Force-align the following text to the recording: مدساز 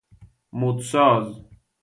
مدساز 0.53 1.45